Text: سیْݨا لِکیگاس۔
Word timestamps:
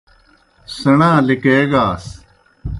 سیْݨا 0.75 1.11
لِکیگاس۔ 1.27 2.05